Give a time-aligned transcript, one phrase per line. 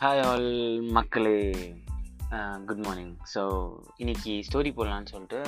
[0.00, 0.48] Hi all
[0.96, 1.36] மக்களே.
[2.68, 3.42] Good morning so
[4.02, 5.38] இன்னைக்கு story போடலான்னு சொல்லிட்டு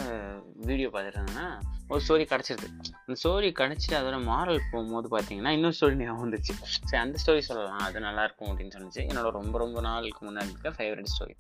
[0.69, 1.47] வீடியோ பார்த்துருந்தேன்னா
[1.91, 2.69] ஒரு ஸ்டோரி கிடச்சிருது.
[3.01, 6.55] அந்த ஸ்டோரி கிடச்சிட்டு அதோட மாரல் போகும்போது பார்த்தீங்கன்னா இன்னொரு ஸ்டோரி ஞாபகம் வந்துச்சு
[6.89, 7.85] சரி அந்த ஸ்டோரி சொல்லலாம்.
[7.89, 11.37] அது நல்லாயிருக்கும் அப்படின்னு சொன்னிச்சு என்னோட ரொம்ப ரொம்ப நாளுக்கு முன்னாடி இருக்க ஃபேவரட் ஸ்டோரி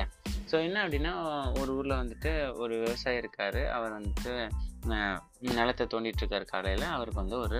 [0.00, 0.12] ஏன்
[0.50, 1.14] ஸோ என்ன அப்படின்னா
[1.62, 2.32] ஒரு ஊரில் வந்துட்டு
[2.62, 3.60] ஒரு விவசாயி இருக்கார்.
[3.76, 4.34] அவர் வந்துட்டு
[5.58, 6.86] நிலத்தை தோண்டிகிட்டு இருக்காரு காலையில்.
[6.96, 7.58] அவருக்கு வந்து ஒரு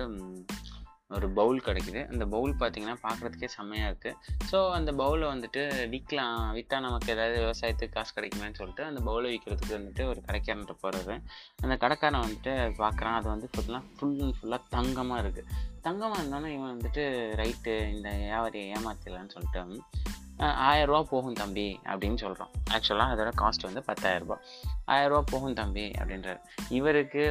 [1.13, 2.01] ஒரு பவுல் கிடைக்குது.
[2.07, 4.17] அந்த பவுல் பார்த்தீங்கன்னா பார்க்குறதுக்கே செம்மையாக இருக்குது
[4.51, 9.77] ஸோ அந்த பவுலை வந்துட்டு விற்கலாம் விற்றா நமக்கு ஏதாவது விவசாயத்துக்கு காசு கிடைக்குமேனு சொல்லிட்டு அந்த பவுலை விற்கிறதுக்கு
[9.77, 11.15] வந்துட்டு ஒரு கடைக்காரன்ட்ட போகிறது
[11.61, 16.73] அந்த கடைக்காரன் வந்துட்டு பார்க்குறான் அது வந்து ஃபுல்லாக ஃபுல் அண்ட் ஃபுல்லாக தங்கமாக இருக்குது தங்கமாக இருந்தாலும் இவன்
[16.75, 17.03] வந்துட்டு
[17.35, 19.59] ரைட்டு இந்த வியாபாரியை ஏமாத்திடலான்னு சொல்லிட்டு
[20.43, 24.37] அஹ், ஆயிரம் ரூபா போகும் தம்பி அப்படின்னு சொல்கிறோம் ஆக்சுவலாக அதோட காஸ்ட் வந்து பத்தாயிரரூபா.
[24.87, 26.39] ஆயிரரூபா போகும் தம்பி அப்படின்றாரு.
[26.69, 27.23] இவருக்கு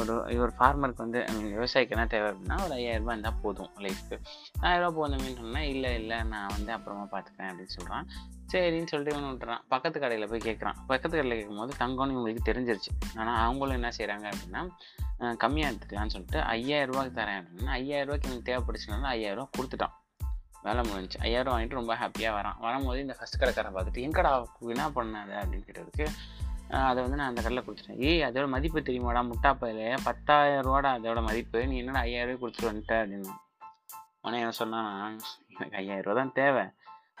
[0.00, 1.20] ஒரு இவர் ஃபார்மருக்கு வந்து
[1.52, 4.16] விவசாயிக்கு என்ன தேவை அப்படின்னா ஒரு ஐயாயிரரூபா இருந்தால் போதும் லைஃப்க்கு
[4.62, 8.06] ஆயிரரூபா போகும் தம்பின்னு சொன்னால் இல்லை இல்லை நான் வந்து அப்புறமா பார்த்துக்கிறேன் அப்படின்னு சொல்கிறான்
[8.52, 9.62] சரின்னு சொல்லிட்டு இவன் விட்டுறான்.
[9.68, 12.90] பக்கத்து கடையில் போய் கேட்குறான் பக்கத்து கடையில் கேட்கும்போது தங்கம்னு இவங்களுக்கு தெரிஞ்சிருச்சு.
[13.16, 14.62] ஆனால் அவங்களும் என்ன செய்கிறாங்க அப்படின்னா
[15.42, 19.94] கம்மியாக எடுத்துக்கலாம்னு சொல்லிட்டு ஐயாயிரரூபாய்க்கு தரேன் அப்படின்னா ஐயாயிரரூபாய்க்கு எனக்கு தேவைப்படுச்சுனால ஐயாயிரரூபா கொடுத்துட்டான்.
[20.62, 21.20] வேலை முடிஞ்சுச்சு.
[21.20, 22.58] ஐயாயிரம் வாங்கிட்டு ரொம்ப ஹாப்பியாக வரான்.
[22.58, 24.32] வரும்போது இந்த ஃபஸ்ட் கடைக்காரன் பார்த்துட்டு எங்கடா
[24.74, 25.32] என்ன பண்ணாத?
[25.40, 26.06] அப்படின்னு கேட்டதுக்கு
[26.90, 27.98] அதை வந்து நான் அந்த கடையில் கொடுத்துட்டேன்.
[28.08, 31.66] ஏய் அதோட மதிப்பு தெரியுமாடா முட்டாப்பையில் பத்தாயிரம் ரூபாடா அதோட மதிப்பு?
[31.66, 32.94] நீ என்னடா ஐயாயிரம் ரூபாய் கொடுத்துட்டு வந்துட்ட?
[33.02, 33.30] அப்படின்னு
[34.22, 34.94] உடனே என்ன சொன்னானா
[35.48, 36.64] எனக்கு ஐயாயிரம் ரூபா தான் தேவை.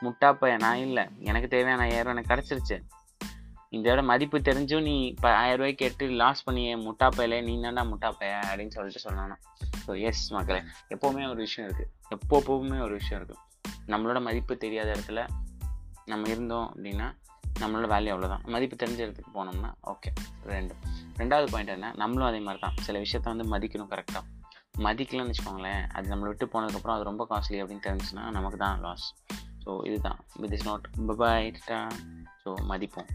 [0.06, 1.04] முட்டாப்பைய நான் இல்லை.
[1.30, 2.76] எனக்கு தேவையான ஐயாயிரம் எனக்கு கிடச்சிருச்சு.
[3.76, 8.74] இதோட மதிப்பு தெரிஞ்சும் நீ இப்போ ஆயிரம் ரூபாய்க்கு கேட்டு லாஸ் பண்ணியே முட்டாப்பையில நீ என்னடா முட்டாப்பைய அப்படின்னு
[8.76, 9.36] சொல்லிட்டு சொன்னானா
[9.86, 13.40] ஸோ எஸ் மக்களே எப்போவுமே ஒரு விஷயம் இருக்குது எப்போவுமே ஒரு விஷயம் இருக்குது
[13.86, 15.26] நம்மளோட மதிப்பு தெரியாத இடத்துல
[16.04, 17.14] நம்ம இருந்தோம் அப்படின்னா
[17.60, 20.10] நம்மளோட வேல்யூ அவ்வளோதான் மதிப்பு தெரிஞ்ச இடத்துக்கு போனோம்னா ஓகே
[20.44, 20.74] ரெண்டு.
[21.16, 21.92] ரெண்டாவது பாயிண்ட் என்ன?
[21.96, 24.22] நம்மளும் அதே மாதிரி தான் சில விஷயத்த வந்து மதிக்கணும் கரெக்டாக
[24.78, 29.14] மதிக்கலன்னு வச்சுக்கோங்களேன் அது நம்மளை விட்டு போனதுக்கப்புறம் அது ரொம்ப காஸ்ட்லி அப்படின்னு தெரிஞ்சுன்னா நமக்கு தான் லாஸ்
[29.64, 30.18] ஸோ இதுதான்.
[30.36, 31.52] வித் இஸ் நாட் பபாய்
[32.44, 33.06] ஸோ மதிப்போம்.